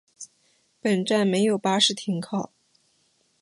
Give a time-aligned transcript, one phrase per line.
[0.81, 2.51] 本站没有巴士停靠。